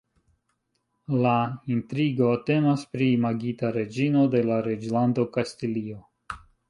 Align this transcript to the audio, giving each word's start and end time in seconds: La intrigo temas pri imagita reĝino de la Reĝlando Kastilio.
La 1.25 1.33
intrigo 1.75 2.29
temas 2.47 2.85
pri 2.95 3.09
imagita 3.17 3.71
reĝino 3.79 4.25
de 4.37 4.43
la 4.51 4.59
Reĝlando 4.69 5.27
Kastilio. 5.37 6.01